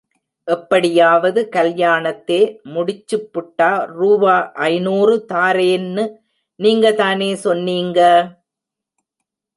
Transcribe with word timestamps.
எப்படியாவது 0.47 1.49
கல்யாணத்தே 1.55 2.39
முடிச்சுப்புட்டா 2.73 3.69
ரூவா 3.91 4.37
ஐநூறு 4.67 5.25
தாரென்னு 5.29 6.05
நீங்கதானே 6.59 7.35
சொன்னீங்க! 7.45 7.99